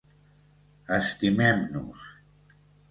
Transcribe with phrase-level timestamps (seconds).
[0.97, 2.05] Estimem-nos.